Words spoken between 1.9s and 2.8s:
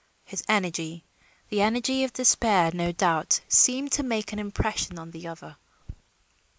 of despair,